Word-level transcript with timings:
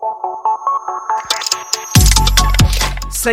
Thank 0.00 0.22
you. 2.92 2.97
Ça 3.10 3.30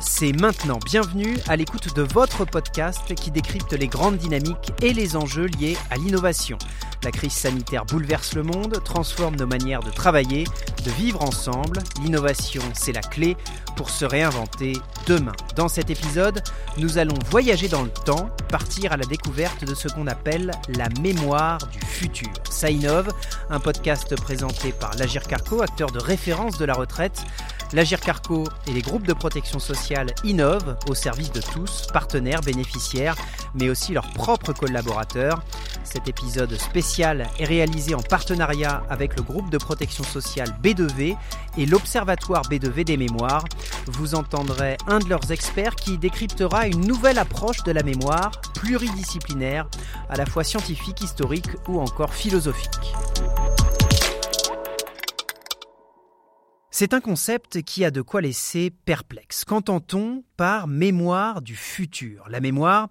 c'est 0.00 0.32
maintenant. 0.32 0.78
Bienvenue 0.84 1.36
à 1.48 1.56
l'écoute 1.56 1.94
de 1.94 2.02
votre 2.02 2.44
podcast 2.44 3.14
qui 3.14 3.30
décrypte 3.30 3.72
les 3.72 3.88
grandes 3.88 4.18
dynamiques 4.18 4.72
et 4.82 4.92
les 4.92 5.16
enjeux 5.16 5.46
liés 5.46 5.76
à 5.90 5.96
l'innovation. 5.96 6.58
La 7.02 7.10
crise 7.10 7.32
sanitaire 7.32 7.86
bouleverse 7.86 8.34
le 8.34 8.42
monde, 8.42 8.82
transforme 8.84 9.36
nos 9.36 9.46
manières 9.46 9.80
de 9.80 9.90
travailler, 9.90 10.44
de 10.84 10.90
vivre 10.90 11.22
ensemble. 11.22 11.78
L'innovation, 12.02 12.62
c'est 12.74 12.92
la 12.92 13.00
clé 13.00 13.36
pour 13.76 13.90
se 13.90 14.04
réinventer 14.04 14.74
demain. 15.06 15.32
Dans 15.54 15.68
cet 15.68 15.88
épisode, 15.88 16.42
nous 16.78 16.98
allons 16.98 17.18
voyager 17.30 17.68
dans 17.68 17.82
le 17.82 17.90
temps, 17.90 18.30
partir 18.50 18.92
à 18.92 18.96
la 18.96 19.06
découverte 19.06 19.64
de 19.64 19.74
ce 19.74 19.88
qu'on 19.88 20.06
appelle 20.06 20.50
la 20.68 20.88
mémoire 21.00 21.58
du 21.68 21.80
futur. 21.80 22.28
Ça 22.50 22.70
innove, 22.70 23.08
un 23.50 23.60
podcast 23.60 24.14
présenté 24.20 24.72
par 24.72 24.94
l'Agir 24.96 25.22
Carco, 25.26 25.62
acteur 25.62 25.90
de 25.90 26.00
référence 26.00 26.58
de 26.58 26.64
la 26.64 26.74
retraite. 26.74 27.24
L'Agir 27.72 28.00
Carco 28.00 28.44
et 28.68 28.72
les 28.72 28.80
groupes 28.80 29.06
de 29.06 29.12
protection 29.12 29.58
sociale 29.58 30.14
innovent 30.22 30.76
au 30.88 30.94
service 30.94 31.32
de 31.32 31.40
tous, 31.40 31.88
partenaires, 31.92 32.40
bénéficiaires, 32.40 33.16
mais 33.54 33.68
aussi 33.68 33.92
leurs 33.92 34.10
propres 34.12 34.52
collaborateurs. 34.52 35.42
Cet 35.82 36.08
épisode 36.08 36.56
spécial 36.58 37.28
est 37.38 37.44
réalisé 37.44 37.94
en 37.94 38.02
partenariat 38.02 38.82
avec 38.88 39.16
le 39.16 39.22
groupe 39.22 39.50
de 39.50 39.58
protection 39.58 40.04
sociale 40.04 40.56
B2V 40.62 41.16
et 41.58 41.66
l'Observatoire 41.66 42.42
B2V 42.44 42.84
des 42.84 42.96
mémoires. 42.96 43.44
Vous 43.86 44.14
entendrez 44.14 44.76
un 44.86 45.00
de 45.00 45.08
leurs 45.08 45.32
experts 45.32 45.74
qui 45.74 45.98
décryptera 45.98 46.66
une 46.68 46.86
nouvelle 46.86 47.18
approche 47.18 47.62
de 47.64 47.72
la 47.72 47.82
mémoire, 47.82 48.30
pluridisciplinaire, 48.54 49.68
à 50.08 50.16
la 50.16 50.26
fois 50.26 50.44
scientifique, 50.44 51.02
historique 51.02 51.50
ou 51.68 51.80
encore 51.80 52.14
philosophique. 52.14 52.94
C'est 56.78 56.92
un 56.92 57.00
concept 57.00 57.62
qui 57.62 57.86
a 57.86 57.90
de 57.90 58.02
quoi 58.02 58.20
laisser 58.20 58.70
perplexe. 58.70 59.46
Qu'entend-on 59.46 60.24
par 60.36 60.68
mémoire 60.68 61.40
du 61.40 61.56
futur? 61.56 62.28
La 62.28 62.38
mémoire 62.38 62.90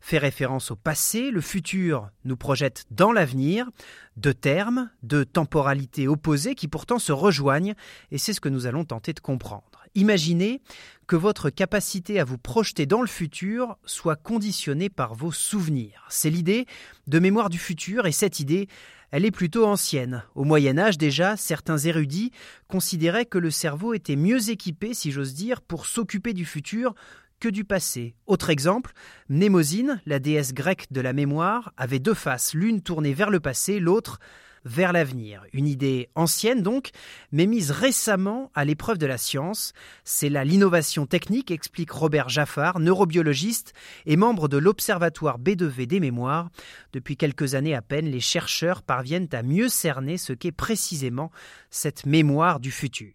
fait 0.00 0.18
référence 0.18 0.70
au 0.70 0.76
passé, 0.76 1.32
le 1.32 1.40
futur 1.40 2.10
nous 2.24 2.36
projette 2.36 2.84
dans 2.92 3.10
l'avenir, 3.10 3.68
deux 4.16 4.34
termes, 4.34 4.88
deux 5.02 5.24
temporalités 5.24 6.06
opposées 6.06 6.54
qui 6.54 6.68
pourtant 6.68 7.00
se 7.00 7.10
rejoignent, 7.10 7.74
et 8.12 8.18
c'est 8.18 8.34
ce 8.34 8.40
que 8.40 8.48
nous 8.48 8.66
allons 8.66 8.84
tenter 8.84 9.12
de 9.12 9.18
comprendre. 9.18 9.82
Imaginez 9.96 10.62
que 11.08 11.16
votre 11.16 11.50
capacité 11.50 12.20
à 12.20 12.24
vous 12.24 12.38
projeter 12.38 12.86
dans 12.86 13.00
le 13.00 13.08
futur 13.08 13.76
soit 13.84 14.14
conditionnée 14.14 14.90
par 14.90 15.16
vos 15.16 15.32
souvenirs. 15.32 16.06
C'est 16.08 16.30
l'idée 16.30 16.66
de 17.08 17.18
mémoire 17.18 17.50
du 17.50 17.58
futur, 17.58 18.06
et 18.06 18.12
cette 18.12 18.38
idée 18.38 18.68
elle 19.14 19.24
est 19.24 19.30
plutôt 19.30 19.64
ancienne. 19.64 20.24
Au 20.34 20.42
Moyen 20.42 20.76
Âge 20.76 20.98
déjà, 20.98 21.36
certains 21.36 21.78
érudits 21.78 22.32
considéraient 22.66 23.26
que 23.26 23.38
le 23.38 23.52
cerveau 23.52 23.94
était 23.94 24.16
mieux 24.16 24.50
équipé, 24.50 24.92
si 24.92 25.12
j'ose 25.12 25.34
dire, 25.34 25.62
pour 25.62 25.86
s'occuper 25.86 26.32
du 26.32 26.44
futur 26.44 26.96
que 27.38 27.48
du 27.48 27.62
passé. 27.64 28.16
Autre 28.26 28.50
exemple, 28.50 28.92
Mnémosine, 29.28 30.00
la 30.04 30.18
déesse 30.18 30.52
grecque 30.52 30.88
de 30.90 31.00
la 31.00 31.12
mémoire, 31.12 31.72
avait 31.76 32.00
deux 32.00 32.12
faces, 32.12 32.54
l'une 32.54 32.82
tournée 32.82 33.14
vers 33.14 33.30
le 33.30 33.38
passé, 33.38 33.78
l'autre 33.78 34.18
vers 34.64 34.92
l'avenir. 34.92 35.42
Une 35.52 35.66
idée 35.66 36.08
ancienne 36.14 36.62
donc, 36.62 36.90
mais 37.32 37.46
mise 37.46 37.70
récemment 37.70 38.50
à 38.54 38.64
l'épreuve 38.64 38.98
de 38.98 39.06
la 39.06 39.18
science. 39.18 39.72
C'est 40.04 40.28
là 40.28 40.44
l'innovation 40.44 41.06
technique, 41.06 41.50
explique 41.50 41.90
Robert 41.90 42.28
Jaffard, 42.28 42.80
neurobiologiste 42.80 43.72
et 44.06 44.16
membre 44.16 44.48
de 44.48 44.56
l'Observatoire 44.56 45.38
B2V 45.38 45.86
des 45.86 46.00
mémoires. 46.00 46.50
Depuis 46.92 47.16
quelques 47.16 47.54
années 47.54 47.74
à 47.74 47.82
peine, 47.82 48.06
les 48.06 48.20
chercheurs 48.20 48.82
parviennent 48.82 49.28
à 49.32 49.42
mieux 49.42 49.68
cerner 49.68 50.18
ce 50.18 50.32
qu'est 50.32 50.52
précisément 50.52 51.30
cette 51.70 52.06
mémoire 52.06 52.60
du 52.60 52.70
futur. 52.70 53.12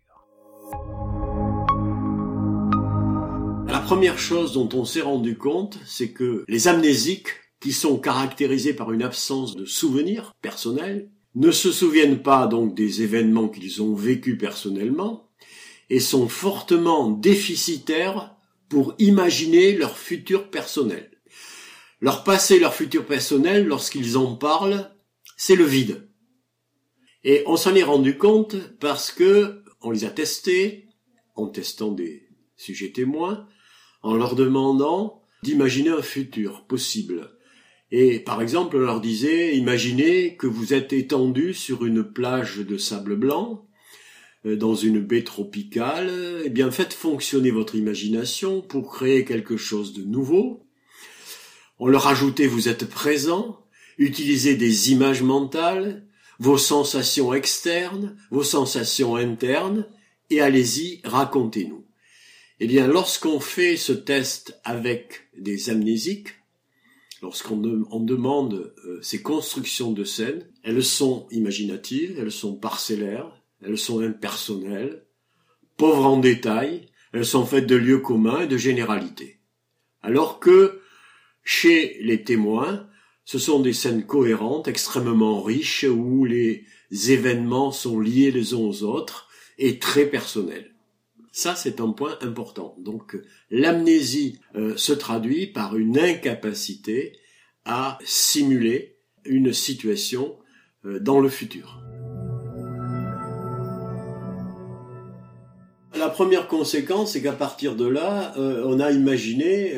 La 3.67 3.79
première 3.79 4.17
chose 4.17 4.53
dont 4.53 4.69
on 4.73 4.85
s'est 4.85 5.01
rendu 5.01 5.37
compte, 5.37 5.77
c'est 5.85 6.11
que 6.11 6.43
les 6.47 6.67
amnésiques, 6.67 7.29
qui 7.59 7.73
sont 7.73 7.97
caractérisés 7.97 8.73
par 8.73 8.91
une 8.91 9.03
absence 9.03 9.55
de 9.55 9.65
souvenirs 9.65 10.33
personnels, 10.41 11.09
ne 11.35 11.51
se 11.51 11.71
souviennent 11.71 12.21
pas 12.21 12.47
donc 12.47 12.75
des 12.75 13.01
événements 13.01 13.49
qu'ils 13.49 13.81
ont 13.81 13.93
vécus 13.93 14.37
personnellement 14.37 15.29
et 15.89 15.99
sont 15.99 16.27
fortement 16.27 17.09
déficitaires 17.09 18.35
pour 18.67 18.95
imaginer 18.99 19.73
leur 19.73 19.97
futur 19.97 20.49
personnel. 20.49 21.11
Leur 22.01 22.23
passé, 22.23 22.59
leur 22.59 22.73
futur 22.73 23.05
personnel, 23.05 23.65
lorsqu'ils 23.65 24.17
en 24.17 24.35
parlent, 24.35 24.89
c'est 25.35 25.55
le 25.55 25.65
vide. 25.65 26.07
Et 27.23 27.43
on 27.45 27.57
s'en 27.57 27.75
est 27.75 27.83
rendu 27.83 28.17
compte 28.17 28.55
parce 28.79 29.11
que 29.11 29.63
on 29.81 29.91
les 29.91 30.05
a 30.05 30.09
testés, 30.09 30.87
en 31.35 31.47
testant 31.47 31.91
des 31.91 32.27
sujets 32.55 32.91
témoins, 32.91 33.47
en 34.01 34.15
leur 34.15 34.35
demandant 34.35 35.23
d'imaginer 35.43 35.89
un 35.89 36.01
futur 36.01 36.65
possible. 36.67 37.31
Et 37.91 38.19
par 38.19 38.41
exemple, 38.41 38.77
on 38.77 38.79
leur 38.79 39.01
disait, 39.01 39.55
imaginez 39.57 40.35
que 40.35 40.47
vous 40.47 40.73
êtes 40.73 40.93
étendu 40.93 41.53
sur 41.53 41.85
une 41.85 42.03
plage 42.03 42.57
de 42.57 42.77
sable 42.77 43.15
blanc, 43.15 43.67
euh, 44.45 44.55
dans 44.55 44.75
une 44.75 44.99
baie 44.99 45.23
tropicale, 45.23 46.11
eh 46.45 46.49
bien 46.49 46.71
faites 46.71 46.93
fonctionner 46.93 47.51
votre 47.51 47.75
imagination 47.75 48.61
pour 48.61 48.91
créer 48.93 49.25
quelque 49.25 49.57
chose 49.57 49.93
de 49.93 50.03
nouveau. 50.03 50.65
On 51.79 51.87
leur 51.87 52.07
ajoutait, 52.07 52.47
vous 52.47 52.69
êtes 52.69 52.87
présent, 52.87 53.65
utilisez 53.97 54.55
des 54.55 54.91
images 54.91 55.23
mentales, 55.23 56.05
vos 56.39 56.57
sensations 56.57 57.33
externes, 57.33 58.17
vos 58.31 58.43
sensations 58.43 59.15
internes, 59.15 59.85
et 60.29 60.41
allez-y, 60.41 61.01
racontez-nous. 61.03 61.85
Eh 62.61 62.67
bien, 62.67 62.87
lorsqu'on 62.87 63.39
fait 63.39 63.77
ce 63.77 63.93
test 63.93 64.59
avec 64.63 65.29
des 65.37 65.69
amnésiques, 65.69 66.38
lorsqu'on 67.21 67.57
demande 67.57 68.73
euh, 68.85 68.99
ces 69.01 69.21
constructions 69.21 69.91
de 69.91 70.03
scènes, 70.03 70.47
elles 70.63 70.83
sont 70.83 71.27
imaginatives, 71.31 72.17
elles 72.19 72.31
sont 72.31 72.55
parcellaires, 72.55 73.31
elles 73.63 73.77
sont 73.77 73.99
impersonnelles, 74.01 75.05
pauvres 75.77 76.05
en 76.05 76.19
détails, 76.19 76.87
elles 77.13 77.25
sont 77.25 77.45
faites 77.45 77.67
de 77.67 77.75
lieux 77.75 77.99
communs 77.99 78.41
et 78.41 78.47
de 78.47 78.57
généralités. 78.57 79.39
Alors 80.01 80.39
que 80.39 80.81
chez 81.43 81.97
les 82.01 82.23
témoins, 82.23 82.87
ce 83.25 83.37
sont 83.37 83.59
des 83.59 83.73
scènes 83.73 84.05
cohérentes, 84.05 84.67
extrêmement 84.67 85.41
riches, 85.41 85.85
où 85.89 86.25
les 86.25 86.65
événements 86.91 87.71
sont 87.71 87.99
liés 87.99 88.31
les 88.31 88.53
uns 88.53 88.57
aux 88.57 88.83
autres 88.83 89.27
et 89.57 89.77
très 89.79 90.05
personnels. 90.05 90.75
Ça, 91.31 91.55
c'est 91.55 91.79
un 91.79 91.91
point 91.91 92.17
important. 92.21 92.75
Donc, 92.79 93.17
l'amnésie 93.51 94.39
euh, 94.55 94.75
se 94.77 94.93
traduit 94.93 95.47
par 95.47 95.77
une 95.77 95.99
incapacité 95.99 97.13
à 97.65 97.99
simuler 98.03 98.97
une 99.25 99.53
situation 99.53 100.37
euh, 100.85 100.99
dans 100.99 101.19
le 101.19 101.29
futur. 101.29 101.81
La 105.95 106.09
première 106.09 106.47
conséquence, 106.47 107.13
c'est 107.13 107.21
qu'à 107.21 107.33
partir 107.33 107.75
de 107.75 107.85
là, 107.85 108.33
euh, 108.37 108.63
on 108.65 108.79
a 108.79 108.91
imaginé 108.91 109.73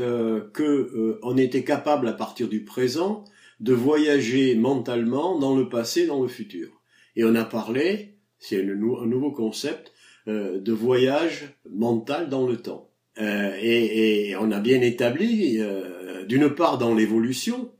que 0.54 1.20
on 1.24 1.36
était 1.36 1.64
capable, 1.64 2.08
à 2.08 2.14
partir 2.14 2.48
du 2.48 2.64
présent, 2.64 3.24
de 3.60 3.74
voyager 3.74 4.56
mentalement 4.56 5.38
dans 5.40 5.56
le 5.56 5.68
passé, 5.68 6.06
dans 6.06 6.22
le 6.22 6.28
futur. 6.28 6.82
Et 7.16 7.24
on 7.24 7.36
a 7.36 7.44
parlé, 7.44 8.18
c'est 8.40 8.62
un 8.62 8.66
nouveau 8.66 9.32
concept, 9.32 9.92
euh, 10.32 10.60
de 10.60 10.72
voyage 10.72 11.50
mental 11.70 12.30
dans 12.30 12.48
le 12.48 12.58
temps. 12.58 12.90
Euh, 13.20 13.54
et, 13.62 14.36
on 14.38 14.52
a 14.52 14.60
bien 14.60 14.82
établi, 14.82 15.58
euh, 15.60 16.26
d'une 16.26 16.50
part 16.50 16.78
dans 16.78 16.96
l'évolution, 16.96 17.72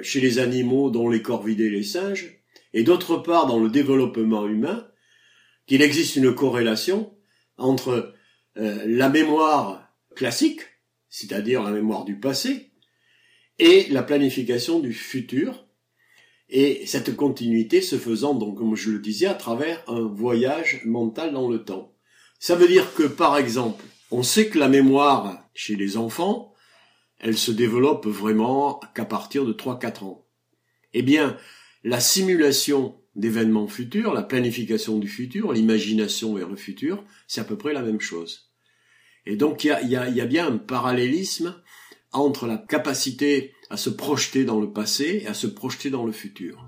chez 0.00 0.20
les 0.20 0.38
animaux 0.38 0.90
dont 0.90 1.08
les 1.08 1.22
corvidés 1.22 1.68
les 1.68 1.82
singes, 1.82 2.38
et 2.72 2.84
d'autre 2.84 3.16
part 3.16 3.46
dans 3.46 3.58
le 3.58 3.68
développement 3.68 4.46
humain, 4.46 4.86
qu'il 5.66 5.82
existe 5.82 6.14
une 6.14 6.32
corrélation 6.32 7.12
entre 7.56 8.14
la 8.54 9.08
mémoire 9.08 9.92
classique, 10.14 10.60
c'est-à-dire 11.08 11.64
la 11.64 11.72
mémoire 11.72 12.04
du 12.04 12.20
passé, 12.20 12.70
et 13.58 13.88
la 13.90 14.04
planification 14.04 14.78
du 14.78 14.92
futur, 14.92 15.61
et 16.54 16.84
cette 16.84 17.16
continuité 17.16 17.80
se 17.80 17.96
faisant, 17.96 18.34
donc, 18.34 18.58
comme 18.58 18.76
je 18.76 18.90
le 18.90 18.98
disais, 18.98 19.26
à 19.26 19.32
travers 19.32 19.82
un 19.88 20.02
voyage 20.02 20.82
mental 20.84 21.32
dans 21.32 21.48
le 21.48 21.64
temps. 21.64 21.94
Ça 22.38 22.56
veut 22.56 22.68
dire 22.68 22.92
que, 22.92 23.04
par 23.04 23.38
exemple, 23.38 23.82
on 24.10 24.22
sait 24.22 24.48
que 24.48 24.58
la 24.58 24.68
mémoire 24.68 25.48
chez 25.54 25.76
les 25.76 25.96
enfants, 25.96 26.52
elle 27.18 27.38
se 27.38 27.52
développe 27.52 28.06
vraiment 28.06 28.80
qu'à 28.94 29.06
partir 29.06 29.46
de 29.46 29.54
3-4 29.54 30.04
ans. 30.04 30.26
Eh 30.92 31.00
bien, 31.00 31.38
la 31.84 32.00
simulation 32.00 33.00
d'événements 33.14 33.66
futurs, 33.66 34.12
la 34.12 34.22
planification 34.22 34.98
du 34.98 35.08
futur, 35.08 35.54
l'imagination 35.54 36.34
vers 36.34 36.50
le 36.50 36.56
futur, 36.56 37.02
c'est 37.28 37.40
à 37.40 37.44
peu 37.44 37.56
près 37.56 37.72
la 37.72 37.82
même 37.82 38.00
chose. 38.00 38.52
Et 39.24 39.36
donc 39.36 39.64
il 39.64 39.68
y 39.68 39.70
a, 39.96 40.08
y 40.08 40.20
a, 40.20 40.26
bien 40.26 40.48
un 40.48 40.58
parallélisme 40.58 41.62
entre 42.12 42.46
la 42.46 42.58
capacité 42.58 43.52
à 43.70 43.76
se 43.76 43.90
projeter 43.90 44.44
dans 44.44 44.60
le 44.60 44.72
passé 44.72 45.22
et 45.24 45.26
à 45.26 45.34
se 45.34 45.46
projeter 45.46 45.90
dans 45.90 46.04
le 46.04 46.12
futur. 46.12 46.66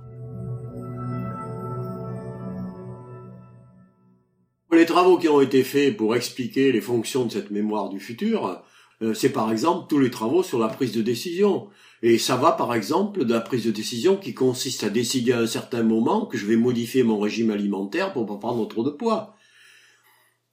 Les 4.73 4.87
travaux 4.87 5.19
qui 5.19 5.29
ont 5.29 5.41
été 5.41 5.62
faits 5.62 5.96
pour 5.96 6.17
expliquer 6.17 6.73
les 6.73 6.81
fonctions 6.81 7.26
de 7.26 7.32
cette 7.32 7.50
mémoire 7.52 7.91
du 7.91 8.00
futur, 8.00 8.62
euh, 9.02 9.14
c'est 9.14 9.31
par 9.31 9.52
exemple 9.52 9.87
tous 9.88 10.00
les 10.00 10.11
travaux 10.11 10.43
sur 10.43 10.58
la 10.58 10.69
prise 10.69 10.93
de 10.93 11.00
décision. 11.00 11.69
Et 12.02 12.19
ça 12.19 12.37
va 12.37 12.52
par 12.52 12.75
exemple 12.75 13.25
de 13.25 13.32
la 13.32 13.41
prise 13.41 13.64
de 13.64 13.70
décision 13.70 14.17
qui 14.17 14.35
consiste 14.35 14.85
à 14.85 14.91
décider 14.91 15.32
à 15.32 15.41
un 15.41 15.46
certain 15.46 15.82
moment 15.82 16.26
que 16.26 16.37
je 16.37 16.46
vais 16.46 16.56
modifier 16.56 17.02
mon 17.02 17.19
régime 17.19 17.50
alimentaire 17.50 18.12
pour 18.12 18.26
pas 18.26 18.37
prendre 18.37 18.67
trop 18.69 18.82
de 18.82 18.91
poids. 18.91 19.33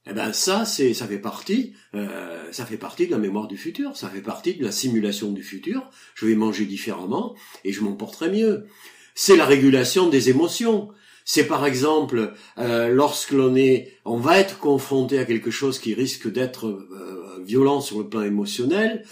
Eh 0.08 0.12
ben 0.12 0.32
ça, 0.32 0.64
c'est, 0.64 0.94
ça 0.94 1.06
fait 1.06 1.18
partie, 1.18 1.74
euh, 1.94 2.50
ça 2.50 2.66
fait 2.66 2.76
partie 2.76 3.06
de 3.06 3.12
la 3.12 3.18
mémoire 3.18 3.46
du 3.46 3.56
futur, 3.56 3.96
ça 3.96 4.08
fait 4.08 4.20
partie 4.20 4.54
de 4.54 4.64
la 4.64 4.72
simulation 4.72 5.30
du 5.30 5.42
futur. 5.42 5.88
Je 6.14 6.26
vais 6.26 6.34
manger 6.34 6.64
différemment 6.64 7.34
et 7.64 7.72
je 7.72 7.82
m'en 7.82 7.92
porterai 7.92 8.30
mieux. 8.30 8.66
C'est 9.14 9.36
la 9.36 9.46
régulation 9.46 10.08
des 10.08 10.28
émotions. 10.28 10.88
C'est 11.24 11.46
par 11.46 11.64
exemple 11.66 12.32
euh, 12.58 12.88
lorsque 12.88 13.30
l'on 13.30 13.54
est, 13.54 13.96
on 14.04 14.16
va 14.16 14.38
être 14.40 14.58
confronté 14.58 15.20
à 15.20 15.24
quelque 15.24 15.52
chose 15.52 15.78
qui 15.78 15.94
risque 15.94 16.30
d'être 16.30 16.66
euh, 16.66 17.22
violent 17.44 17.80
sur 17.80 17.98
le 17.98 18.08
plan 18.08 18.22
émotionnel, 18.22 19.04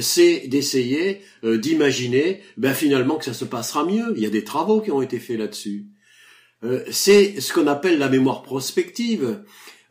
c'est 0.00 0.46
d'essayer 0.48 1.20
euh, 1.44 1.58
d'imaginer, 1.58 2.42
ben 2.56 2.74
finalement 2.74 3.16
que 3.16 3.24
ça 3.24 3.34
se 3.34 3.44
passera 3.44 3.84
mieux. 3.84 4.12
Il 4.16 4.22
y 4.22 4.26
a 4.26 4.30
des 4.30 4.44
travaux 4.44 4.80
qui 4.80 4.90
ont 4.90 5.02
été 5.02 5.18
faits 5.18 5.38
là-dessus. 5.38 5.86
Euh, 6.64 6.84
c'est 6.90 7.40
ce 7.40 7.52
qu'on 7.52 7.66
appelle 7.66 7.98
la 7.98 8.08
mémoire 8.08 8.42
prospective. 8.42 9.42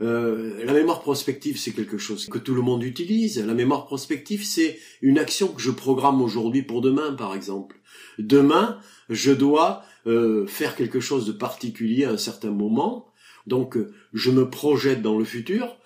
Euh, 0.02 0.64
la 0.64 0.74
mémoire 0.74 1.02
prospective, 1.02 1.58
c'est 1.58 1.72
quelque 1.72 1.98
chose 1.98 2.28
que 2.28 2.38
tout 2.38 2.54
le 2.54 2.62
monde 2.62 2.84
utilise. 2.84 3.44
La 3.44 3.54
mémoire 3.54 3.86
prospective, 3.86 4.46
c'est 4.46 4.80
une 5.02 5.18
action 5.18 5.48
que 5.48 5.62
je 5.62 5.72
programme 5.72 6.22
aujourd'hui 6.22 6.62
pour 6.62 6.82
demain, 6.82 7.14
par 7.14 7.34
exemple. 7.34 7.80
Demain, 8.20 8.80
je 9.10 9.32
dois 9.32 9.84
euh, 10.06 10.46
faire 10.46 10.76
quelque 10.76 11.00
chose 11.00 11.26
de 11.26 11.32
particulier 11.32 12.06
à 12.06 12.12
un 12.12 12.18
certain 12.18 12.52
moment. 12.52 13.12
Donc, 13.48 13.76
euh, 13.78 13.94
je 14.14 14.30
me 14.30 14.50
projette 14.50 15.02
dans 15.02 15.18
le 15.18 15.26
futur 15.26 15.78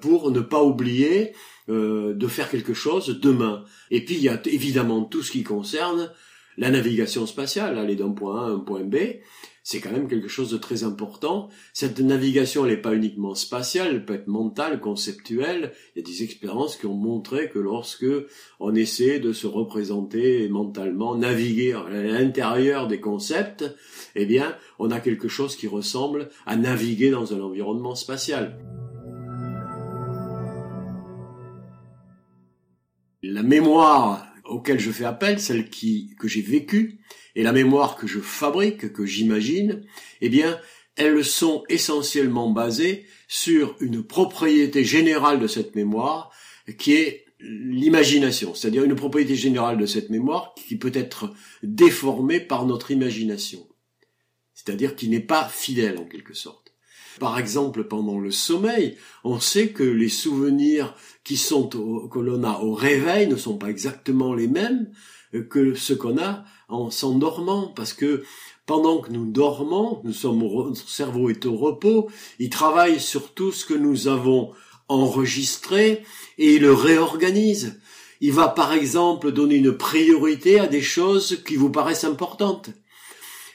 pour 0.00 0.30
ne 0.30 0.40
pas 0.40 0.62
oublier 0.62 1.34
de 1.68 2.26
faire 2.28 2.48
quelque 2.48 2.72
chose 2.72 3.20
demain. 3.20 3.62
Et 3.90 4.02
puis, 4.02 4.14
il 4.14 4.22
y 4.22 4.30
a 4.30 4.40
évidemment 4.46 5.04
tout 5.04 5.22
ce 5.22 5.30
qui 5.30 5.42
concerne 5.42 6.10
la 6.56 6.70
navigation 6.70 7.26
spatiale, 7.26 7.78
aller 7.78 7.94
d'un 7.94 8.12
point 8.12 8.42
A 8.42 8.46
à 8.46 8.52
un 8.52 8.58
point 8.58 8.84
B 8.84 8.96
c'est 9.66 9.80
quand 9.80 9.90
même 9.90 10.06
quelque 10.06 10.28
chose 10.28 10.52
de 10.52 10.58
très 10.58 10.84
important. 10.84 11.48
Cette 11.72 11.98
navigation, 11.98 12.64
elle 12.64 12.70
n'est 12.70 12.80
pas 12.80 12.94
uniquement 12.94 13.34
spatiale, 13.34 13.88
elle 13.88 14.04
peut 14.04 14.14
être 14.14 14.28
mentale, 14.28 14.78
conceptuelle. 14.78 15.72
Il 15.96 15.98
y 15.98 16.04
a 16.04 16.06
des 16.06 16.22
expériences 16.22 16.76
qui 16.76 16.86
ont 16.86 16.94
montré 16.94 17.50
que 17.50 17.58
lorsque 17.58 18.06
on 18.60 18.76
essaie 18.76 19.18
de 19.18 19.32
se 19.32 19.48
représenter 19.48 20.48
mentalement, 20.48 21.16
naviguer 21.16 21.72
à 21.72 21.90
l'intérieur 21.90 22.86
des 22.86 23.00
concepts, 23.00 23.64
eh 24.14 24.24
bien, 24.24 24.56
on 24.78 24.92
a 24.92 25.00
quelque 25.00 25.26
chose 25.26 25.56
qui 25.56 25.66
ressemble 25.66 26.28
à 26.46 26.54
naviguer 26.54 27.10
dans 27.10 27.34
un 27.34 27.40
environnement 27.40 27.96
spatial. 27.96 28.56
La 33.24 33.42
mémoire 33.42 34.28
auquel 34.48 34.78
je 34.78 34.90
fais 34.90 35.04
appel, 35.04 35.40
celle 35.40 35.68
qui, 35.70 36.14
que 36.18 36.28
j'ai 36.28 36.42
vécue, 36.42 36.98
et 37.34 37.42
la 37.42 37.52
mémoire 37.52 37.96
que 37.96 38.06
je 38.06 38.20
fabrique, 38.20 38.92
que 38.92 39.04
j'imagine, 39.04 39.84
eh 40.20 40.28
bien, 40.28 40.58
elles 40.96 41.24
sont 41.24 41.64
essentiellement 41.68 42.50
basées 42.50 43.04
sur 43.28 43.76
une 43.80 44.02
propriété 44.02 44.84
générale 44.84 45.38
de 45.38 45.46
cette 45.46 45.74
mémoire, 45.76 46.30
qui 46.78 46.94
est 46.94 47.26
l'imagination, 47.40 48.54
c'est-à-dire 48.54 48.84
une 48.84 48.94
propriété 48.94 49.36
générale 49.36 49.76
de 49.76 49.86
cette 49.86 50.10
mémoire 50.10 50.54
qui 50.54 50.76
peut 50.76 50.92
être 50.94 51.34
déformée 51.62 52.40
par 52.40 52.64
notre 52.66 52.90
imagination, 52.90 53.66
c'est-à-dire 54.54 54.96
qui 54.96 55.08
n'est 55.08 55.20
pas 55.20 55.46
fidèle 55.48 55.98
en 55.98 56.06
quelque 56.06 56.34
sorte. 56.34 56.65
Par 57.18 57.38
exemple, 57.38 57.84
pendant 57.84 58.18
le 58.18 58.30
sommeil, 58.30 58.96
on 59.24 59.40
sait 59.40 59.68
que 59.68 59.82
les 59.82 60.08
souvenirs 60.08 60.94
qui 61.24 61.36
sont 61.36 61.68
que 61.68 62.18
l'on 62.18 62.44
a 62.44 62.60
au 62.60 62.74
réveil 62.74 63.26
ne 63.26 63.36
sont 63.36 63.56
pas 63.56 63.68
exactement 63.68 64.34
les 64.34 64.48
mêmes 64.48 64.90
que 65.50 65.74
ce 65.74 65.92
qu'on 65.92 66.18
a 66.18 66.44
en 66.68 66.90
s'endormant, 66.90 67.68
parce 67.68 67.92
que 67.92 68.24
pendant 68.66 68.98
que 68.98 69.10
nous 69.12 69.26
dormons, 69.26 70.00
nous 70.04 70.12
sommes, 70.12 70.40
notre 70.40 70.88
cerveau 70.88 71.30
est 71.30 71.46
au 71.46 71.56
repos, 71.56 72.08
il 72.38 72.50
travaille 72.50 73.00
sur 73.00 73.32
tout 73.32 73.52
ce 73.52 73.64
que 73.64 73.74
nous 73.74 74.08
avons 74.08 74.52
enregistré 74.88 76.02
et 76.38 76.54
il 76.54 76.62
le 76.62 76.72
réorganise. 76.72 77.80
Il 78.20 78.32
va 78.32 78.48
par 78.48 78.72
exemple 78.72 79.30
donner 79.30 79.56
une 79.56 79.76
priorité 79.76 80.58
à 80.58 80.66
des 80.66 80.82
choses 80.82 81.42
qui 81.46 81.56
vous 81.56 81.70
paraissent 81.70 82.04
importantes. 82.04 82.70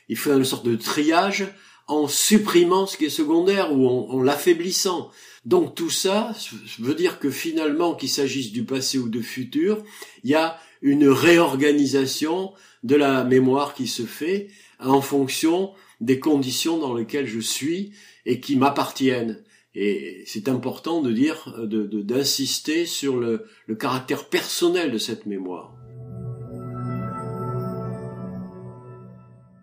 Il 0.07 0.17
fait 0.17 0.31
une 0.31 0.45
sorte 0.45 0.65
de 0.65 0.75
triage 0.75 1.47
en 1.91 2.07
supprimant 2.07 2.85
ce 2.85 2.97
qui 2.97 3.05
est 3.05 3.09
secondaire 3.09 3.73
ou 3.73 3.87
en, 3.87 4.21
l'affaiblissant. 4.21 5.11
Donc 5.45 5.75
tout 5.75 5.89
ça 5.89 6.33
veut 6.79 6.95
dire 6.95 7.19
que 7.19 7.29
finalement, 7.29 7.95
qu'il 7.95 8.09
s'agisse 8.09 8.51
du 8.51 8.63
passé 8.63 8.97
ou 8.97 9.09
du 9.09 9.23
futur, 9.23 9.83
il 10.23 10.29
y 10.29 10.35
a 10.35 10.57
une 10.81 11.07
réorganisation 11.07 12.53
de 12.83 12.95
la 12.95 13.23
mémoire 13.23 13.73
qui 13.73 13.87
se 13.87 14.03
fait 14.03 14.47
en 14.79 15.01
fonction 15.01 15.71
des 15.99 16.19
conditions 16.19 16.77
dans 16.77 16.93
lesquelles 16.93 17.27
je 17.27 17.39
suis 17.39 17.91
et 18.25 18.39
qui 18.39 18.55
m'appartiennent. 18.55 19.43
Et 19.75 20.23
c'est 20.25 20.49
important 20.49 21.01
de 21.01 21.11
dire, 21.11 21.53
d'insister 21.67 22.85
sur 22.85 23.17
le, 23.17 23.45
le 23.67 23.75
caractère 23.75 24.29
personnel 24.29 24.91
de 24.91 24.97
cette 24.97 25.25
mémoire. 25.25 25.80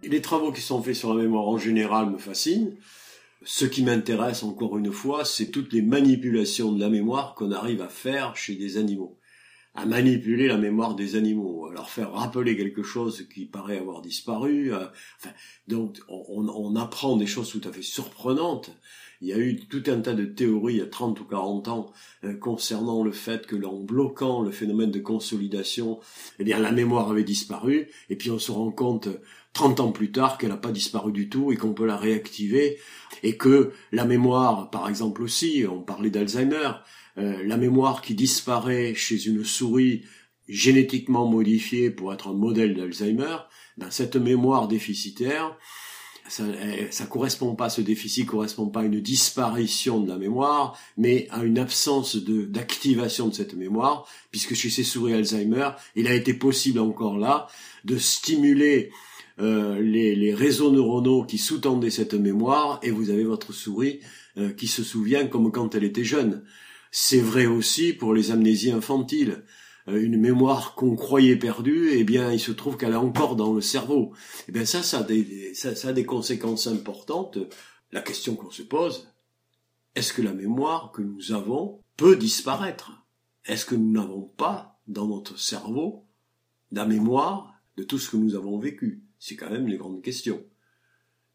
Les 0.08 0.22
travaux 0.22 0.52
qui 0.52 0.62
sont 0.62 0.82
faits 0.82 0.94
sur 0.94 1.12
la 1.12 1.22
mémoire 1.22 1.46
en 1.46 1.58
général 1.58 2.10
me 2.10 2.16
fascinent. 2.16 2.74
Ce 3.44 3.66
qui 3.66 3.82
m'intéresse 3.82 4.42
encore 4.42 4.78
une 4.78 4.90
fois, 4.90 5.26
c'est 5.26 5.50
toutes 5.50 5.72
les 5.72 5.82
manipulations 5.82 6.72
de 6.72 6.80
la 6.80 6.88
mémoire 6.88 7.34
qu'on 7.34 7.52
arrive 7.52 7.82
à 7.82 7.88
faire 7.88 8.34
chez 8.34 8.54
des 8.54 8.78
animaux 8.78 9.18
à 9.78 9.86
manipuler 9.86 10.48
la 10.48 10.56
mémoire 10.56 10.96
des 10.96 11.14
animaux, 11.14 11.68
à 11.68 11.72
leur 11.72 11.88
faire 11.88 12.12
rappeler 12.12 12.56
quelque 12.56 12.82
chose 12.82 13.28
qui 13.32 13.44
paraît 13.44 13.78
avoir 13.78 14.02
disparu. 14.02 14.74
Euh, 14.74 14.86
donc 15.68 16.00
on, 16.08 16.48
on, 16.48 16.74
apprend 16.74 17.16
des 17.16 17.26
choses 17.26 17.50
tout 17.50 17.60
à 17.62 17.70
fait 17.70 17.82
surprenantes. 17.82 18.70
Il 19.20 19.28
y 19.28 19.32
a 19.32 19.38
eu 19.38 19.56
tout 19.56 19.84
un 19.86 20.00
tas 20.00 20.14
de 20.14 20.24
théories 20.24 20.74
il 20.74 20.78
y 20.78 20.82
a 20.82 20.86
30 20.86 21.20
ou 21.20 21.24
40 21.24 21.68
ans 21.68 21.92
euh, 22.24 22.34
concernant 22.34 23.04
le 23.04 23.12
fait 23.12 23.46
que 23.46 23.64
en 23.64 23.78
bloquant 23.78 24.42
le 24.42 24.50
phénomène 24.50 24.90
de 24.90 24.98
consolidation, 24.98 26.00
eh 26.40 26.44
bien 26.44 26.58
la 26.58 26.72
mémoire 26.72 27.10
avait 27.10 27.22
disparu, 27.22 27.88
et 28.10 28.16
puis 28.16 28.32
on 28.32 28.40
se 28.40 28.50
rend 28.50 28.72
compte 28.72 29.08
30 29.58 29.80
ans 29.80 29.90
plus 29.90 30.12
tard 30.12 30.38
qu'elle 30.38 30.50
n'a 30.50 30.56
pas 30.56 30.70
disparu 30.70 31.10
du 31.10 31.28
tout 31.28 31.50
et 31.50 31.56
qu'on 31.56 31.74
peut 31.74 31.84
la 31.84 31.96
réactiver, 31.96 32.78
et 33.24 33.36
que 33.36 33.72
la 33.90 34.04
mémoire, 34.04 34.70
par 34.70 34.88
exemple 34.88 35.20
aussi, 35.20 35.64
on 35.68 35.82
parlait 35.82 36.10
d'Alzheimer, 36.10 36.70
euh, 37.18 37.42
la 37.44 37.56
mémoire 37.56 38.00
qui 38.00 38.14
disparaît 38.14 38.94
chez 38.94 39.26
une 39.26 39.44
souris 39.44 40.04
génétiquement 40.46 41.26
modifiée 41.28 41.90
pour 41.90 42.14
être 42.14 42.28
un 42.28 42.34
modèle 42.34 42.76
d'Alzheimer, 42.76 43.36
ben 43.78 43.90
cette 43.90 44.14
mémoire 44.14 44.68
déficitaire, 44.68 45.58
ça, 46.28 46.44
ça 46.92 47.06
correspond 47.06 47.56
pas, 47.56 47.68
ce 47.68 47.80
déficit 47.80 48.26
correspond 48.26 48.68
pas 48.68 48.82
à 48.82 48.84
une 48.84 49.00
disparition 49.00 49.98
de 49.98 50.08
la 50.08 50.18
mémoire, 50.18 50.78
mais 50.96 51.26
à 51.30 51.42
une 51.42 51.58
absence 51.58 52.14
d'activation 52.14 53.26
de 53.26 53.34
cette 53.34 53.54
mémoire, 53.54 54.06
puisque 54.30 54.54
chez 54.54 54.70
ces 54.70 54.84
souris 54.84 55.14
Alzheimer, 55.14 55.70
il 55.96 56.06
a 56.06 56.14
été 56.14 56.32
possible 56.32 56.78
encore 56.78 57.18
là 57.18 57.48
de 57.84 57.98
stimuler 57.98 58.92
euh, 59.40 59.80
les, 59.80 60.34
réseaux 60.34 60.72
neuronaux 60.72 61.24
qui 61.24 61.38
sous-tendaient 61.38 61.90
cette 61.90 62.14
mémoire, 62.14 62.80
et 62.82 62.90
vous 62.90 63.10
avez 63.10 63.24
votre 63.24 63.52
souris 63.52 64.00
euh, 64.36 64.52
qui 64.52 64.66
se 64.66 64.82
souvient 64.82 65.26
comme 65.26 65.52
quand 65.52 65.74
elle 65.74 65.84
était 65.84 66.04
jeune. 66.04 66.44
C'est 66.90 67.20
vrai 67.20 67.46
aussi 67.46 67.92
pour 67.92 68.14
les 68.14 68.30
amnésies 68.30 68.72
infantiles. 68.72 69.44
Euh, 69.86 70.02
une 70.02 70.18
mémoire 70.18 70.74
qu'on 70.74 70.96
croyait 70.96 71.36
perdue, 71.36 71.90
eh 71.92 72.04
bien, 72.04 72.32
il 72.32 72.40
se 72.40 72.52
trouve 72.52 72.76
qu'elle 72.76 72.92
est 72.92 72.96
encore 72.96 73.36
dans 73.36 73.52
le 73.52 73.60
cerveau. 73.60 74.12
Eh 74.48 74.52
bien, 74.52 74.64
ça, 74.64 74.82
ça 74.82 74.98
a 74.98 75.92
des 75.92 76.04
conséquences 76.04 76.66
importantes. 76.66 77.38
La 77.92 78.00
question 78.00 78.34
qu'on 78.34 78.50
se 78.50 78.62
pose, 78.62 79.08
est-ce 79.94 80.12
que 80.12 80.22
la 80.22 80.32
mémoire 80.32 80.92
que 80.92 81.02
nous 81.02 81.32
avons 81.32 81.80
peut 81.96 82.16
disparaître? 82.16 83.06
Est-ce 83.46 83.64
que 83.64 83.74
nous 83.74 83.90
n'avons 83.90 84.22
pas 84.22 84.80
dans 84.86 85.06
notre 85.06 85.38
cerveau 85.38 86.04
la 86.70 86.84
mémoire 86.84 87.54
de 87.76 87.82
tout 87.82 87.98
ce 87.98 88.10
que 88.10 88.16
nous 88.16 88.34
avons 88.34 88.58
vécu? 88.58 89.07
C'est 89.18 89.36
quand 89.36 89.50
même 89.50 89.66
les 89.66 89.76
grandes 89.76 90.02
questions. 90.02 90.44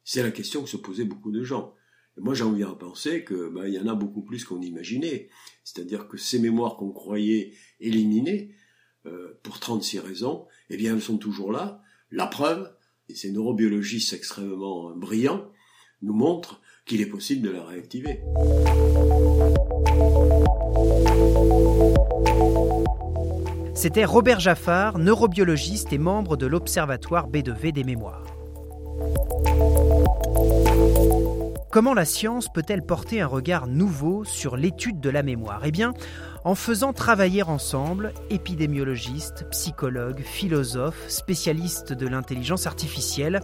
C'est 0.04 0.24
la 0.24 0.32
question 0.32 0.64
que 0.64 0.70
se 0.70 0.78
posaient 0.78 1.06
beaucoup 1.06 1.32
de 1.32 1.44
gens 1.44 1.74
moi, 2.18 2.34
j'ai 2.34 2.44
envie 2.44 2.64
à 2.64 2.68
penser 2.68 3.24
que 3.24 3.50
bah, 3.50 3.68
il 3.68 3.74
y 3.74 3.80
en 3.80 3.88
a 3.88 3.96
beaucoup 3.96 4.22
plus 4.22 4.46
qu'on 4.46 4.62
imaginait. 4.62 5.30
C'est-à-dire 5.64 6.08
que 6.08 6.18
ces 6.18 6.40
mémoires 6.40 6.78
qu'on 6.78 6.92
croyait 6.92 7.54
éliminées, 7.80 8.56
euh, 9.06 9.40
pour 9.44 9.60
36 9.60 10.00
raisons, 10.00 10.46
eh 10.70 10.78
bien, 10.78 10.94
elles 10.94 11.02
sont 11.02 11.18
toujours 11.18 11.52
là. 11.52 11.82
La 12.12 12.28
preuve, 12.28 12.72
et 13.10 13.16
ces 13.16 13.32
neurobiologistes 13.32 14.14
extrêmement 14.14 14.96
brillants, 14.96 15.52
nous 16.02 16.14
montrent 16.14 16.62
qu'il 16.86 17.02
est 17.02 17.08
possible 17.08 17.42
de 17.42 17.50
la 17.50 17.66
réactiver. 17.66 18.20
C'était 23.84 24.06
Robert 24.06 24.40
Jaffard, 24.40 24.98
neurobiologiste 24.98 25.92
et 25.92 25.98
membre 25.98 26.38
de 26.38 26.46
l'Observatoire 26.46 27.28
B2V 27.28 27.74
des 27.74 27.84
mémoires. 27.84 28.24
Comment 31.74 31.96
la 31.96 32.06
science 32.06 32.54
peut-elle 32.54 32.86
porter 32.86 33.20
un 33.22 33.26
regard 33.26 33.66
nouveau 33.66 34.24
sur 34.26 34.58
l'étude 34.58 35.00
de 35.00 35.10
la 35.10 35.24
mémoire? 35.24 35.62
Eh 35.66 35.72
bien, 35.72 35.96
en 36.44 36.54
faisant 36.54 36.94
travailler 36.94 37.42
ensemble 37.42 38.14
épidémiologistes, 38.30 39.48
psychologues, 39.50 40.22
philosophes, 40.22 41.04
spécialistes 41.08 41.92
de 41.92 42.08
l'intelligence 42.08 42.68
artificielle. 42.68 43.40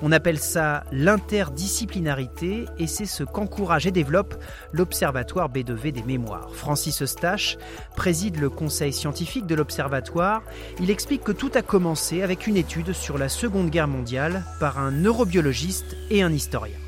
On 0.00 0.12
appelle 0.12 0.38
ça 0.38 0.84
l'interdisciplinarité 0.92 2.64
et 2.78 2.86
c'est 2.86 3.04
ce 3.04 3.22
qu'encourage 3.22 3.86
et 3.86 3.90
développe 3.90 4.42
l'Observatoire 4.72 5.52
B2V 5.52 5.92
des 5.92 6.04
mémoires. 6.04 6.54
Francis 6.54 7.02
Eustache 7.02 7.58
préside 7.96 8.40
le 8.40 8.48
conseil 8.48 8.94
scientifique 8.94 9.44
de 9.46 9.56
l'Observatoire. 9.56 10.42
Il 10.80 10.88
explique 10.88 11.22
que 11.22 11.32
tout 11.32 11.50
a 11.54 11.60
commencé 11.60 12.22
avec 12.22 12.46
une 12.46 12.56
étude 12.56 12.94
sur 12.94 13.18
la 13.18 13.28
Seconde 13.28 13.68
Guerre 13.68 13.88
mondiale 13.88 14.42
par 14.58 14.78
un 14.78 14.90
neurobiologiste 14.90 15.98
et 16.08 16.22
un 16.22 16.32
historien. 16.32 16.78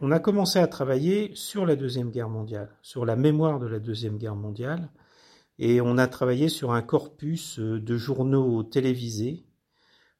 On 0.00 0.10
a 0.12 0.20
commencé 0.20 0.58
à 0.58 0.66
travailler 0.66 1.32
sur 1.34 1.66
la 1.66 1.76
Deuxième 1.76 2.10
Guerre 2.10 2.28
mondiale, 2.28 2.70
sur 2.82 3.04
la 3.04 3.16
mémoire 3.16 3.58
de 3.58 3.66
la 3.66 3.80
Deuxième 3.80 4.18
Guerre 4.18 4.36
mondiale, 4.36 4.90
et 5.58 5.80
on 5.80 5.98
a 5.98 6.06
travaillé 6.06 6.48
sur 6.48 6.72
un 6.72 6.82
corpus 6.82 7.58
euh, 7.58 7.80
de 7.80 7.96
journaux 7.96 8.62
télévisés 8.62 9.44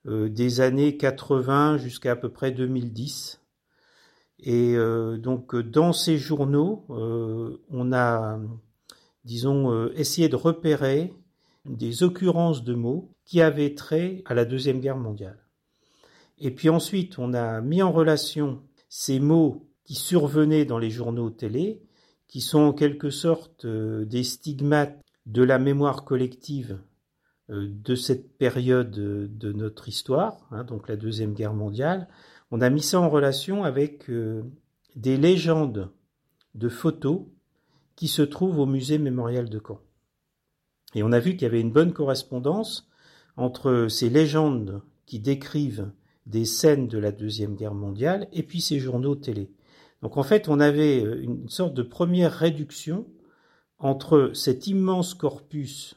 euh, 0.06 0.28
des 0.28 0.60
années 0.60 0.96
80 0.96 1.78
jusqu'à 1.78 2.12
à 2.12 2.16
peu 2.16 2.28
près 2.28 2.50
2010. 2.50 3.40
Et 4.40 4.76
euh, 4.76 5.16
donc 5.16 5.54
dans 5.54 5.92
ces 5.92 6.18
journaux, 6.18 6.84
on 6.88 7.92
a, 7.92 8.38
disons, 9.24 9.88
essayé 9.92 10.28
de 10.28 10.36
repérer 10.36 11.12
des 11.64 12.02
occurrences 12.02 12.64
de 12.64 12.74
mots 12.74 13.14
qui 13.24 13.42
avaient 13.42 13.74
trait 13.74 14.22
à 14.26 14.34
la 14.34 14.44
Deuxième 14.44 14.80
Guerre 14.80 14.96
mondiale. 14.96 15.38
Et 16.38 16.52
puis 16.52 16.68
ensuite, 16.68 17.18
on 17.18 17.34
a 17.34 17.60
mis 17.60 17.82
en 17.82 17.90
relation 17.90 18.62
ces 18.88 19.18
mots 19.18 19.67
qui 19.88 19.94
survenaient 19.94 20.66
dans 20.66 20.78
les 20.78 20.90
journaux 20.90 21.30
télé, 21.30 21.80
qui 22.26 22.42
sont 22.42 22.58
en 22.58 22.72
quelque 22.74 23.08
sorte 23.08 23.64
euh, 23.64 24.04
des 24.04 24.22
stigmates 24.22 25.02
de 25.24 25.42
la 25.42 25.58
mémoire 25.58 26.04
collective 26.04 26.78
euh, 27.48 27.68
de 27.70 27.94
cette 27.94 28.36
période 28.36 28.90
de 28.90 29.52
notre 29.54 29.88
histoire, 29.88 30.46
hein, 30.50 30.64
donc 30.64 30.90
la 30.90 30.96
Deuxième 30.96 31.32
Guerre 31.32 31.54
mondiale, 31.54 32.06
on 32.50 32.60
a 32.60 32.68
mis 32.68 32.82
ça 32.82 33.00
en 33.00 33.08
relation 33.08 33.64
avec 33.64 34.10
euh, 34.10 34.42
des 34.94 35.16
légendes 35.16 35.90
de 36.54 36.68
photos 36.68 37.22
qui 37.96 38.08
se 38.08 38.20
trouvent 38.20 38.58
au 38.58 38.66
musée 38.66 38.98
mémorial 38.98 39.48
de 39.48 39.58
Caen. 39.58 39.80
Et 40.94 41.02
on 41.02 41.12
a 41.12 41.18
vu 41.18 41.30
qu'il 41.32 41.44
y 41.44 41.46
avait 41.46 41.62
une 41.62 41.72
bonne 41.72 41.94
correspondance 41.94 42.90
entre 43.38 43.86
ces 43.88 44.10
légendes 44.10 44.82
qui 45.06 45.18
décrivent 45.18 45.90
des 46.26 46.44
scènes 46.44 46.88
de 46.88 46.98
la 46.98 47.10
Deuxième 47.10 47.56
Guerre 47.56 47.72
mondiale 47.72 48.28
et 48.34 48.42
puis 48.42 48.60
ces 48.60 48.80
journaux 48.80 49.16
télé. 49.16 49.50
Donc 50.02 50.16
en 50.16 50.22
fait, 50.22 50.48
on 50.48 50.60
avait 50.60 51.04
euh, 51.04 51.22
une 51.22 51.48
sorte 51.48 51.74
de 51.74 51.82
première 51.82 52.32
réduction 52.32 53.06
entre 53.78 54.32
cet 54.34 54.66
immense 54.66 55.14
corpus 55.14 55.96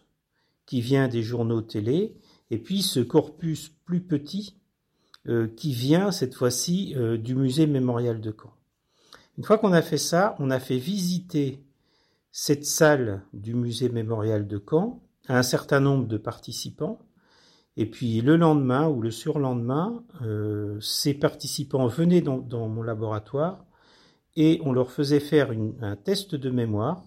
qui 0.65 0.81
vient 0.81 1.07
des 1.07 1.23
journaux 1.23 1.61
télé 1.61 2.15
et 2.49 2.57
puis 2.57 2.81
ce 2.81 2.99
corpus 2.99 3.69
plus 3.85 4.01
petit 4.01 4.57
euh, 5.27 5.47
qui 5.47 5.73
vient 5.73 6.11
cette 6.11 6.33
fois-ci 6.33 6.93
euh, 6.95 7.17
du 7.17 7.35
musée 7.35 7.67
mémorial 7.67 8.21
de 8.21 8.31
Caen. 8.31 8.53
Une 9.37 9.43
fois 9.43 9.57
qu'on 9.57 9.73
a 9.73 9.81
fait 9.81 9.97
ça, 9.97 10.35
on 10.39 10.49
a 10.49 10.59
fait 10.59 10.77
visiter 10.77 11.63
cette 12.31 12.65
salle 12.65 13.23
du 13.33 13.53
musée 13.53 13.89
mémorial 13.89 14.47
de 14.47 14.63
Caen 14.67 15.01
à 15.27 15.37
un 15.37 15.43
certain 15.43 15.79
nombre 15.79 16.07
de 16.07 16.17
participants. 16.17 16.99
Et 17.77 17.85
puis 17.85 18.21
le 18.21 18.35
lendemain 18.35 18.87
ou 18.89 19.01
le 19.01 19.11
surlendemain, 19.11 20.03
ces 20.81 21.13
participants 21.13 21.87
venaient 21.87 22.21
dans 22.21 22.67
mon 22.67 22.83
laboratoire 22.83 23.65
et 24.35 24.61
on 24.63 24.71
leur 24.71 24.91
faisait 24.91 25.19
faire 25.19 25.51
un 25.81 25.95
test 25.95 26.35
de 26.35 26.49
mémoire 26.49 27.03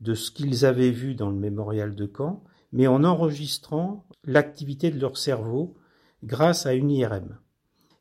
de 0.00 0.14
ce 0.14 0.30
qu'ils 0.30 0.64
avaient 0.64 0.90
vu 0.90 1.14
dans 1.14 1.30
le 1.30 1.36
mémorial 1.36 1.94
de 1.94 2.10
Caen, 2.14 2.42
mais 2.72 2.86
en 2.86 3.04
enregistrant 3.04 4.04
l'activité 4.24 4.90
de 4.90 5.00
leur 5.00 5.16
cerveau 5.16 5.74
grâce 6.22 6.66
à 6.66 6.74
une 6.74 6.90
IRM. 6.90 7.38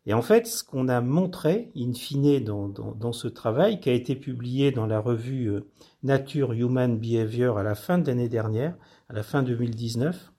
Et 0.06 0.14
en 0.14 0.22
fait, 0.22 0.48
ce 0.48 0.64
qu'on 0.64 0.90
a 0.90 1.00
montré, 1.00 1.72
in 1.78 1.94
fine, 1.94 2.44
dans, 2.44 2.68
dans, 2.68 3.14
ce 3.14 3.28
travail, 3.28 3.80
qui 3.80 3.90
a 3.90 3.94
été 3.94 4.16
publié 4.16 4.72
dans 4.72 4.86
la 4.86 5.00
revue 5.00 5.50
euh, 5.50 5.62
Nature 6.04 6.52
Human 6.52 6.98
Behavior 6.98 7.58
à 7.58 7.64
la 7.64 7.76
fin 7.76 7.98
de 7.98 8.08
l'année 8.08 8.28
dernière, 8.28 8.76
à 9.08 9.14
la 9.14 9.24
fin 9.24 9.44
2019, 9.44 10.34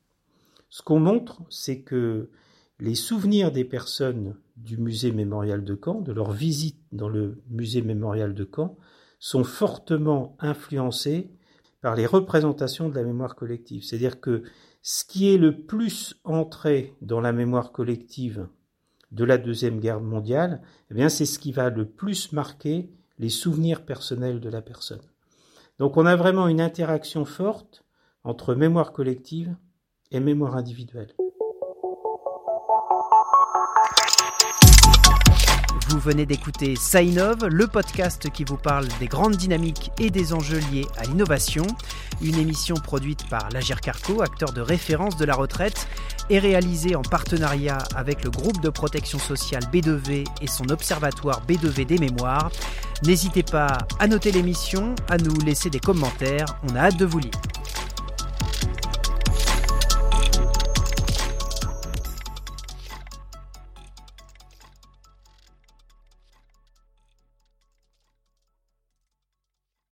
ce 0.68 0.82
qu'on 0.82 1.00
montre, 1.00 1.40
c'est 1.48 1.80
que 1.80 2.28
les 2.78 2.94
souvenirs 2.94 3.52
des 3.52 3.64
personnes 3.64 4.36
du 4.56 4.76
musée 4.76 5.12
mémorial 5.12 5.64
de 5.64 5.78
Caen, 5.82 6.00
de 6.00 6.12
leur 6.12 6.32
visite 6.32 6.80
dans 6.92 7.08
le 7.08 7.42
musée 7.48 7.82
mémorial 7.82 8.34
de 8.34 8.48
Caen, 8.54 8.76
sont 9.18 9.44
fortement 9.44 10.36
influencés 10.38 11.30
par 11.80 11.96
les 11.96 12.06
représentations 12.06 12.88
de 12.88 12.94
la 12.94 13.04
mémoire 13.04 13.34
collective. 13.34 13.84
C'est-à-dire 13.84 14.20
que 14.20 14.42
ce 14.82 15.04
qui 15.04 15.32
est 15.32 15.38
le 15.38 15.62
plus 15.62 16.20
entré 16.24 16.94
dans 17.00 17.20
la 17.20 17.32
mémoire 17.32 17.72
collective 17.72 18.48
de 19.12 19.24
la 19.24 19.38
Deuxième 19.38 19.80
Guerre 19.80 20.00
mondiale, 20.00 20.62
eh 20.90 20.94
bien, 20.94 21.08
c'est 21.08 21.26
ce 21.26 21.38
qui 21.38 21.52
va 21.52 21.70
le 21.70 21.86
plus 21.86 22.32
marquer 22.32 22.90
les 23.18 23.28
souvenirs 23.28 23.84
personnels 23.84 24.40
de 24.40 24.48
la 24.48 24.62
personne. 24.62 25.02
Donc 25.78 25.96
on 25.96 26.06
a 26.06 26.16
vraiment 26.16 26.48
une 26.48 26.60
interaction 26.60 27.24
forte 27.24 27.84
entre 28.22 28.54
mémoire 28.54 28.92
collective 28.92 29.54
et 30.10 30.20
mémoire 30.20 30.56
individuelle. 30.56 31.14
Vous 35.94 36.00
venez 36.00 36.26
d'écouter 36.26 36.74
Sainov, 36.74 37.46
le 37.46 37.68
podcast 37.68 38.28
qui 38.28 38.42
vous 38.42 38.56
parle 38.56 38.88
des 38.98 39.06
grandes 39.06 39.36
dynamiques 39.36 39.92
et 40.00 40.10
des 40.10 40.32
enjeux 40.32 40.58
liés 40.72 40.86
à 40.96 41.04
l'innovation. 41.04 41.64
Une 42.20 42.36
émission 42.36 42.74
produite 42.74 43.28
par 43.28 43.48
l'Agir 43.50 43.80
Carco, 43.80 44.20
acteur 44.20 44.52
de 44.52 44.60
référence 44.60 45.16
de 45.16 45.24
la 45.24 45.36
retraite, 45.36 45.86
et 46.30 46.40
réalisée 46.40 46.96
en 46.96 47.02
partenariat 47.02 47.78
avec 47.94 48.24
le 48.24 48.30
groupe 48.30 48.60
de 48.60 48.70
protection 48.70 49.20
sociale 49.20 49.62
B2V 49.72 50.24
et 50.40 50.46
son 50.48 50.68
observatoire 50.70 51.42
B2V 51.46 51.86
des 51.86 51.98
mémoires. 51.98 52.50
N'hésitez 53.04 53.44
pas 53.44 53.86
à 54.00 54.08
noter 54.08 54.32
l'émission, 54.32 54.96
à 55.08 55.16
nous 55.16 55.38
laisser 55.42 55.70
des 55.70 55.78
commentaires. 55.80 56.58
On 56.68 56.74
a 56.74 56.86
hâte 56.86 56.96
de 56.96 57.04
vous 57.04 57.20
lire. 57.20 57.40